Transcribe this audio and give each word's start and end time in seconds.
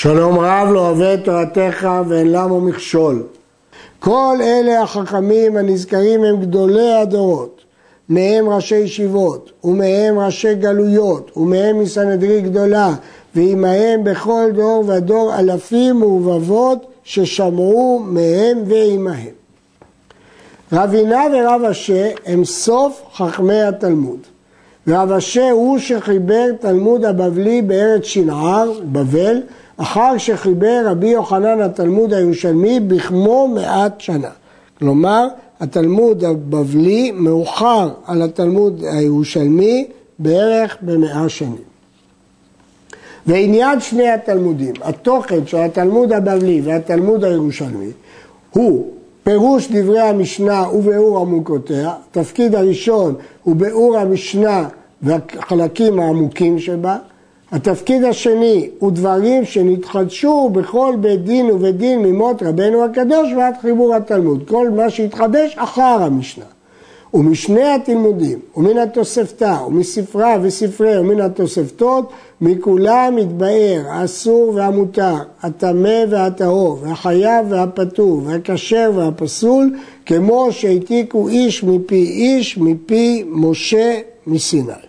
שלום 0.00 0.38
רב 0.38 0.68
לא 0.72 0.80
אוהב 0.88 1.00
את 1.00 1.24
תורתך 1.24 1.88
ואין 2.08 2.32
למו 2.32 2.60
מכשול. 2.60 3.22
כל 3.98 4.36
אלה 4.40 4.82
החכמים 4.82 5.56
הנזכרים 5.56 6.24
הם 6.24 6.40
גדולי 6.40 6.92
הדורות, 6.92 7.60
מהם 8.08 8.48
ראשי 8.48 8.76
ישיבות, 8.76 9.52
ומהם 9.64 10.18
ראשי 10.18 10.54
גלויות, 10.54 11.30
ומהם 11.36 11.78
מסנהדרי 11.80 12.40
גדולה, 12.40 12.94
ועמהם 13.34 14.04
בכל 14.04 14.44
דור 14.54 14.84
ודור 14.86 15.38
אלפים 15.38 16.02
ורבבות 16.02 16.86
ששמעו 17.04 18.02
מהם 18.06 18.62
ועמהם. 18.66 19.34
רבינה 20.72 21.22
ורב 21.32 21.62
אשה 21.70 22.10
הם 22.26 22.44
סוף 22.44 23.02
חכמי 23.14 23.62
התלמוד. 23.62 24.20
רב 24.88 25.12
אשה 25.12 25.50
הוא 25.50 25.78
שחיבר 25.78 26.46
תלמוד 26.60 27.04
הבבלי 27.04 27.62
בארץ 27.62 28.04
שנער, 28.04 28.72
בבל, 28.92 29.40
אחר 29.80 30.18
שחיבר 30.18 30.82
רבי 30.86 31.08
יוחנן 31.08 31.60
התלמוד 31.60 32.14
הירושלמי 32.14 32.80
בכמו 32.80 33.48
מעט 33.48 34.00
שנה. 34.00 34.30
כלומר, 34.78 35.28
התלמוד 35.60 36.24
הבבלי 36.24 37.10
מאוחר 37.10 37.88
על 38.06 38.22
התלמוד 38.22 38.84
הירושלמי 38.84 39.86
בערך 40.18 40.76
במאה 40.82 41.28
שנים. 41.28 41.68
ועניין 43.26 43.80
שני 43.80 44.08
התלמודים, 44.08 44.74
התוכן 44.82 45.46
של 45.46 45.56
התלמוד 45.56 46.12
הבבלי 46.12 46.60
והתלמוד 46.64 47.24
הירושלמי 47.24 47.90
הוא 48.50 48.86
פירוש 49.24 49.68
דברי 49.72 50.00
המשנה 50.00 50.68
וביאור 50.72 51.18
עמוקותיה, 51.18 51.92
התפקיד 52.10 52.54
הראשון 52.54 53.14
הוא 53.42 53.56
ביאור 53.56 53.98
המשנה 53.98 54.68
והחלקים 55.02 56.00
העמוקים 56.00 56.58
שבה, 56.58 56.96
התפקיד 57.52 58.04
השני 58.04 58.70
הוא 58.78 58.92
דברים 58.92 59.44
שנתחדשו 59.44 60.50
בכל 60.52 60.94
בית 61.00 61.24
דין 61.24 61.50
ובית 61.50 61.76
דין 61.76 62.02
ממות 62.02 62.42
רבנו 62.42 62.84
הקדוש 62.84 63.32
ועד 63.36 63.54
חיבור 63.60 63.94
התלמוד, 63.94 64.42
כל 64.48 64.70
מה 64.70 64.90
שהתחדש 64.90 65.54
אחר 65.58 65.98
המשנה. 66.00 66.44
ומשני 67.14 67.64
התלמודים, 67.64 68.38
ומן 68.56 68.78
התוספתא, 68.78 69.58
ומספרה 69.66 70.36
וספרי, 70.42 70.98
ומן 70.98 71.20
התוספתות, 71.20 72.10
מכולם 72.40 73.16
מתבאר 73.16 73.82
האסור 73.88 74.52
והמותר, 74.54 75.16
הטמא 75.42 76.04
והטהור, 76.10 76.78
והחייב 76.82 77.46
והפטור, 77.48 78.22
והכשר 78.24 78.90
והפסול, 78.94 79.76
כמו 80.06 80.48
שהעתיקו 80.50 81.28
איש 81.28 81.64
מפי 81.64 82.04
איש, 82.04 82.58
מפי 82.58 83.24
משה 83.26 83.98
מסיני. 84.26 84.87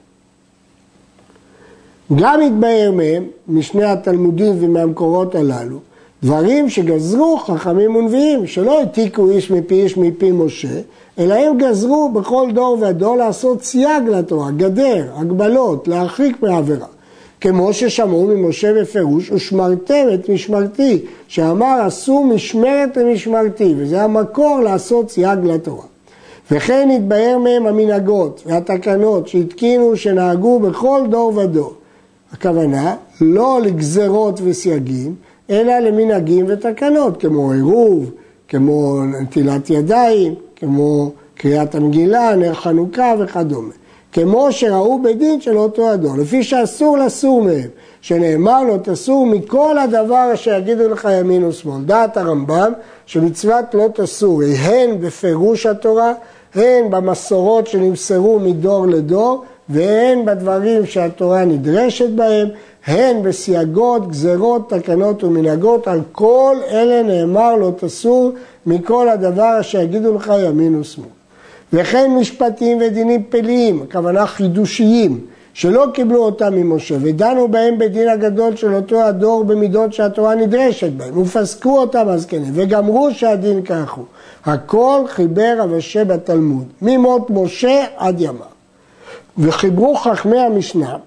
גם 2.16 2.42
התבהר 2.42 2.92
מהם, 2.92 3.24
משני 3.48 3.84
התלמודים 3.84 4.56
ומהמקורות 4.60 5.36
הללו, 5.36 5.78
דברים 6.24 6.70
שגזרו 6.70 7.38
חכמים 7.38 7.96
ונביאים, 7.96 8.48
שלא 8.48 8.80
העתיקו 8.80 9.30
איש 9.30 9.52
מפי 9.52 9.84
איש 9.84 9.98
מפי 9.98 10.32
משה, 10.32 10.80
אלא 11.20 11.34
הם 11.34 11.58
גזרו 11.58 12.10
בכל 12.10 12.48
דור 12.54 12.78
ודור 12.82 13.18
לעשות 13.18 13.64
סייג 13.64 14.04
לתורה, 14.08 14.52
גדר, 14.52 15.06
הגבלות, 15.16 15.88
להרחיק 15.88 16.44
מעבירה. 16.44 16.88
כמו 17.42 17.74
ששמעו 17.74 18.28
ממשה 18.28 18.74
בפירוש, 18.74 19.32
ושמרתם 19.32 20.08
את 20.14 20.30
משמרתי, 20.30 21.00
שאמר 21.28 21.82
עשו 21.86 22.24
משמרת 22.24 22.98
למשמרתי, 22.98 23.74
וזה 23.78 24.04
המקור 24.04 24.60
לעשות 24.64 25.12
סייג 25.12 25.40
לתורה. 25.44 25.86
וכן 26.52 26.90
התבהר 26.96 27.38
מהם 27.38 27.68
המנהגות 27.68 28.44
והתקנות 28.46 29.28
שהתקינו, 29.28 29.96
שנהגו 29.96 30.60
בכל 30.60 31.02
דור 31.10 31.38
ודור. 31.38 31.74
הכוונה 32.34 32.96
לא 33.22 33.60
לגזרות 33.64 34.40
וסייגים, 34.44 35.16
אלא 35.50 35.80
למנהגים 35.80 36.46
ותקנות, 36.48 37.22
כמו 37.22 37.52
עירוב, 37.52 38.12
כמו 38.48 39.02
נטילת 39.22 39.70
ידיים, 39.70 40.36
כמו 40.56 41.12
קריאת 41.36 41.76
המגילה, 41.76 42.36
נר 42.36 42.54
חנוכה 42.54 43.14
וכדומה. 43.20 43.74
כמו 44.14 44.52
שראו 44.52 45.02
בדין 45.02 45.42
של 45.42 45.58
אותו 45.58 45.90
הדור, 45.90 46.18
לפי 46.18 46.44
שאסור 46.44 46.98
לסור 46.98 47.44
מהם, 47.44 47.68
שנאמר 48.02 48.64
לו 48.64 48.78
תסור 48.84 49.26
מכל 49.26 49.78
הדבר 49.78 50.30
אשר 50.34 50.58
יגידו 50.58 50.90
לך 50.90 51.08
ימין 51.20 51.44
ושמאל. 51.44 51.84
דעת 51.86 52.18
הרמב"ם 52.18 52.72
שמצוות 53.06 53.74
לא 53.74 53.88
תסור 53.94 54.42
היא 54.42 54.56
הן 54.58 55.02
בפירוש 55.02 55.66
התורה, 55.66 56.14
הן 56.56 56.90
במסורות 56.90 57.68
שנמסרו 57.68 58.40
מדור 58.40 58.88
לדור, 58.88 59.44
והן 59.70 60.26
בדברים 60.26 60.86
שהתורה 60.86 61.46
נדרשת 61.46 62.10
בהם, 62.10 62.48
הן 62.86 63.24
בסייגות, 63.24 64.10
גזרות, 64.10 64.70
תקנות 64.70 65.24
ומנהגות, 65.24 65.88
על 65.88 66.02
כל 66.12 66.56
אלה 66.72 67.04
נאמר 67.04 67.56
לא 67.56 67.72
תסור 67.80 68.32
מכל 68.66 69.10
הדבר 69.10 69.58
אשר 69.60 69.82
יגידו 69.82 70.16
לך 70.16 70.34
ימין 70.46 70.76
ושמאל. 70.76 71.08
וכן 71.74 72.12
משפטים 72.20 72.78
ודינים 72.82 73.24
פליים, 73.30 73.82
הכוונה 73.82 74.28
חידושיים, 74.28 75.20
שלא 75.54 75.86
קיבלו 75.94 76.26
אותם 76.26 76.54
ממשה, 76.54 76.96
ודנו 77.02 77.48
בהם 77.48 77.78
בדין 77.78 78.10
הגדול 78.10 78.56
של 78.56 78.76
אותו 78.76 79.04
הדור 79.04 79.44
במידות 79.44 79.94
שהתורה 79.94 80.36
נדרשת 80.36 80.92
בהם, 80.92 81.18
ופסקו 81.18 81.80
אותם 81.80 82.08
הזקנים, 82.08 82.52
וגמרו 82.54 83.10
שהדין 83.12 83.62
כך 83.62 83.92
הוא. 83.92 84.06
הכל 84.46 85.02
חיבר 85.08 85.58
אבשה 85.64 86.06
בתלמוד, 86.06 86.66
ממות 86.82 87.30
משה 87.30 87.86
עד 87.98 88.22
ימיו. 88.22 88.59
וחיברו 89.40 89.96
חכמי 89.96 90.40
המשנה 90.40 90.98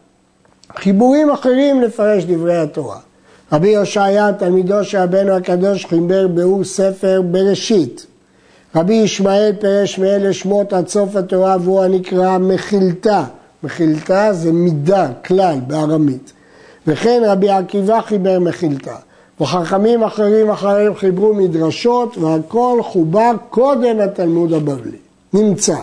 חיבורים 0.76 1.30
אחרים 1.30 1.82
לפרש 1.82 2.24
דברי 2.24 2.56
התורה. 2.56 2.98
רבי 3.52 3.76
הושעיה, 3.76 4.32
תלמידו 4.32 4.84
של 4.84 4.98
רבנו 4.98 5.32
הקדוש, 5.32 5.86
חיבר 5.86 6.28
באור 6.28 6.64
ספר 6.64 7.22
בראשית. 7.22 8.06
רבי 8.76 8.94
ישמעאל 8.94 9.52
פירש 9.60 9.98
מאלה 9.98 10.32
שמות 10.32 10.72
עד 10.72 10.88
סוף 10.88 11.16
התורה 11.16 11.56
והוא 11.60 11.82
הנקרא 11.82 12.38
מחילתה. 12.38 13.24
מחילתה 13.62 14.32
זה 14.32 14.52
מידה, 14.52 15.08
כלל, 15.24 15.58
בארמית. 15.66 16.32
וכן 16.86 17.22
רבי 17.26 17.50
עקיבא 17.50 18.00
חיבר 18.00 18.38
מחילתה. 18.38 18.96
וחכמים 19.40 20.02
אחרים 20.02 20.50
אחריהם 20.50 20.94
חיברו 20.94 21.34
מדרשות 21.34 22.18
והכל 22.18 22.80
חובר 22.82 23.30
קודם 23.50 24.00
התלמוד 24.00 24.52
הבבלי. 24.52 24.98
נמצא. 25.32 25.76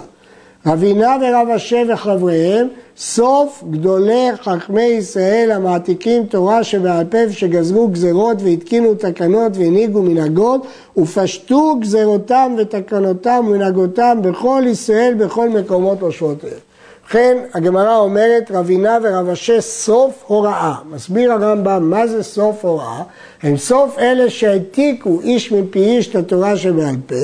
רבינה 0.66 1.16
ורב 1.22 1.50
אשר 1.50 1.84
וחבריהם, 1.94 2.68
סוף 2.98 3.64
גדולי 3.72 4.28
חכמי 4.42 4.84
ישראל 4.84 5.52
המעתיקים 5.52 6.26
תורה 6.26 6.64
שבעל 6.64 7.06
פה 7.06 7.32
שגזרו 7.32 7.88
גזרות 7.88 8.42
והתקינו 8.42 8.96
תקנות 8.96 9.52
והנהיגו 9.58 10.02
מנהגות 10.02 10.68
ופשטו 10.98 11.76
גזרותם 11.80 12.56
ותקנותם 12.58 13.46
ומנהגותם 13.48 14.18
בכל 14.22 14.64
ישראל 14.68 15.14
בכל 15.18 15.50
מקומות 15.50 15.98
רשותיהם. 16.04 16.69
ובכן, 17.10 17.38
הגמרא 17.54 17.98
אומרת 17.98 18.52
רבינה 18.52 18.98
ורב 19.04 19.30
אשה 19.30 19.62
סוף 19.62 20.24
הוראה. 20.28 20.76
מסביר 20.90 21.32
הרמב"ם 21.32 21.90
מה 21.90 22.08
זה 22.08 22.24
סוף 22.24 22.66
הוראה. 22.66 23.04
הם 23.44 23.58
סוף 23.58 24.00
אלה 24.00 24.30
שהעתיקו 24.30 25.22
איש 25.22 25.52
מפי 25.52 25.80
איש 25.80 26.10
את 26.10 26.16
התורה 26.16 26.58
שבעל 26.58 26.96
פה, 27.08 27.16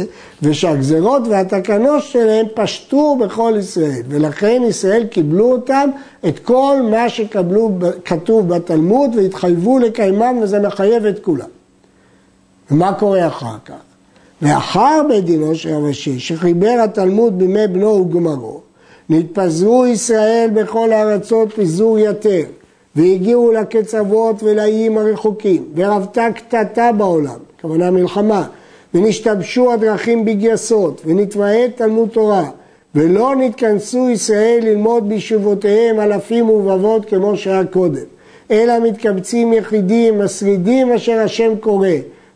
ושהגזרות 0.41 1.22
והתקנות 1.29 2.03
שלהם 2.03 2.46
פשטו 2.53 3.16
בכל 3.16 3.53
ישראל. 3.59 4.01
ולכן 4.09 4.62
ישראל 4.68 5.06
קיבלו 5.06 5.51
אותם, 5.51 5.90
את 6.28 6.40
כל 6.40 6.78
מה 6.91 7.09
שכתוב 7.09 8.47
בתלמוד, 8.47 9.16
והתחייבו 9.16 9.79
לקיימם, 9.79 10.40
וזה 10.41 10.59
מחייב 10.59 11.06
את 11.06 11.19
כולם. 11.19 11.50
ומה 12.72 12.94
קורה 12.94 13.28
אחר 13.28 13.56
כך? 13.66 13.73
לאחר 14.41 15.02
בית 15.09 15.25
דינו 15.25 15.56
של 15.56 15.69
רב 15.69 15.85
אשה, 15.85 16.19
שחיבר 16.19 16.75
התלמוד 16.84 17.40
בימי 17.40 17.67
בנו 17.67 17.88
וגמרו, 17.88 18.65
נתפזרו 19.10 19.86
ישראל 19.86 20.50
בכל 20.54 20.92
הארצות 20.92 21.54
פיזור 21.54 22.00
יתר, 22.00 22.44
והגיעו 22.96 23.52
לקצוות 23.52 24.44
ולאיים 24.44 24.98
הרחוקים, 24.98 25.64
ורבתה 25.76 26.28
קטטה 26.36 26.91
בעולם, 26.91 27.40
כוונה 27.62 27.91
מלחמה, 27.91 28.47
ונשתבשו 28.94 29.74
הדרכים 29.74 30.26
בגייסות, 30.26 31.02
ונתמעט 31.06 31.72
תלמוד 31.76 32.09
תורה, 32.09 32.50
ולא 32.96 33.35
נתכנסו 33.35 34.09
ישראל 34.09 34.59
ללמוד 34.62 35.09
בישובותיהם 35.09 36.00
אלפים 36.00 36.50
ורבבות 36.50 37.06
כמו 37.06 37.38
שהיה 37.38 37.66
קודם, 37.66 38.03
אלא 38.52 38.74
מתקבצים 38.79 39.53
יחידים, 39.53 40.22
משרידים 40.22 40.91
אשר 40.91 41.20
השם 41.20 41.56
קורא, 41.59 41.88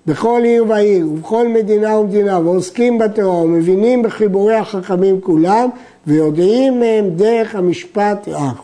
בכל 0.06 0.42
עיר 0.44 0.66
ועיר 0.68 1.10
ובכל 1.10 1.48
מדינה 1.48 1.98
ומדינה 1.98 2.40
ועוסקים 2.40 2.98
בתורה 2.98 3.38
ומבינים 3.38 4.04
בחיבורי 4.04 4.56
החכמים 4.56 5.22
כולם 5.22 5.70
ויודעים 6.08 6.80
מהם 6.80 7.10
דרך 7.10 7.56
המשפט 7.56 8.28
יאחו. 8.28 8.64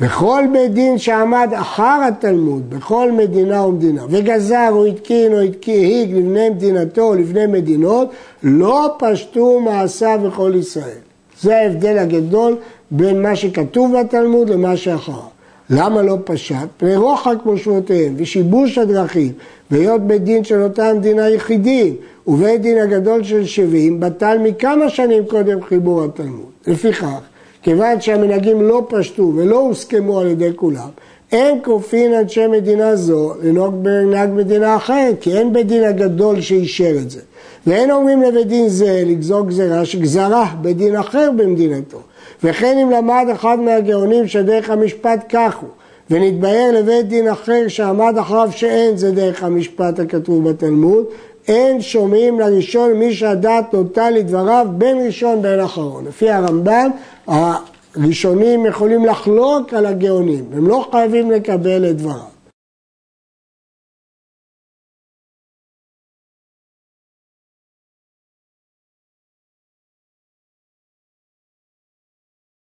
וכל 0.00 0.44
בית 0.52 0.72
דין 0.72 0.98
שעמד 0.98 1.50
אחר 1.54 2.00
התלמוד 2.08 2.70
בכל 2.70 3.12
מדינה 3.12 3.62
ומדינה 3.62 4.02
וגזר 4.08 4.68
או 4.70 4.84
התקין 4.84 5.32
או 5.32 5.40
התקיהיג 5.40 6.16
לבני 6.16 6.50
מדינתו 6.50 7.02
או 7.02 7.14
לבני 7.14 7.46
מדינות 7.46 8.10
לא 8.42 8.96
פשטו 8.98 9.60
מעשיו 9.60 10.20
בכל 10.24 10.52
ישראל. 10.58 10.98
זה 11.40 11.56
ההבדל 11.56 11.98
הגדול 11.98 12.56
בין 12.90 13.22
מה 13.22 13.36
שכתוב 13.36 13.96
בתלמוד 13.98 14.50
למה 14.50 14.76
שאחריו. 14.76 15.33
למה 15.70 16.02
לא 16.02 16.16
פשט? 16.24 16.68
פני 16.76 16.96
רוחק 16.96 17.36
מושבותיהם 17.44 18.14
ושיבוש 18.16 18.78
הדרכים 18.78 19.32
והיות 19.70 20.00
בית 20.00 20.24
דין 20.24 20.44
של 20.44 20.62
אותה 20.62 20.88
המדינה 20.88 21.30
יחידים 21.30 21.94
ובית 22.26 22.60
דין 22.60 22.78
הגדול 22.78 23.24
של 23.24 23.44
שבעים 23.44 24.00
בטל 24.00 24.38
מכמה 24.38 24.88
שנים 24.88 25.24
קודם 25.26 25.62
חיבור 25.62 26.04
התלמוד. 26.04 26.50
לפיכך, 26.66 27.20
כיוון 27.62 28.00
שהמנהגים 28.00 28.62
לא 28.62 28.86
פשטו 28.88 29.32
ולא 29.36 29.58
הוסכמו 29.60 30.20
על 30.20 30.26
ידי 30.26 30.50
כולם, 30.56 30.88
אין 31.32 31.58
כופין 31.64 32.14
אנשי 32.14 32.46
מדינה 32.46 32.96
זו 32.96 33.32
לנהוג 33.42 33.74
במנהג 33.82 34.30
מדינה 34.32 34.76
אחרת, 34.76 35.16
כי 35.20 35.36
אין 35.36 35.52
בית 35.52 35.66
דין 35.66 35.84
הגדול 35.84 36.40
שאישר 36.40 36.94
את 37.02 37.10
זה. 37.10 37.20
ואין 37.66 37.90
אומרים 37.90 38.22
לבית 38.22 38.46
דין 38.46 38.68
זה 38.68 39.02
לגזור 39.06 39.46
גזרה 39.46 39.84
שגזרה 39.84 40.54
בית 40.62 40.76
דין 40.76 40.96
אחר 40.96 41.30
במדינתו. 41.36 41.98
וכן 42.44 42.78
אם 42.78 42.90
למד 42.90 43.26
אחד 43.32 43.58
מהגאונים 43.60 44.28
שדרך 44.28 44.70
המשפט 44.70 45.24
כך 45.28 45.56
הוא, 45.56 45.68
ונתבהר 46.10 46.70
לבית 46.72 47.08
דין 47.08 47.28
אחר 47.28 47.68
שעמד 47.68 48.18
אחריו 48.18 48.48
שאין 48.52 48.96
זה 48.96 49.12
דרך 49.12 49.42
המשפט 49.42 50.00
הכתוב 50.00 50.48
בתלמוד, 50.48 51.04
אין 51.48 51.80
שומעים 51.80 52.40
לראשון 52.40 52.92
מי 52.92 53.14
שהדעת 53.14 53.74
נוטה 53.74 54.10
לדבריו 54.10 54.66
בין 54.70 55.06
ראשון 55.06 55.42
בין 55.42 55.60
אחרון. 55.60 56.04
לפי 56.04 56.30
הרמב"ם, 56.30 56.90
הראשונים 57.26 58.66
יכולים 58.66 59.04
לחלוק 59.04 59.74
על 59.74 59.86
הגאונים, 59.86 60.44
הם 60.56 60.68
לא 60.68 60.88
חייבים 60.90 61.30
לקבל 61.30 61.90
את 61.90 61.96
דבריו. 61.96 62.33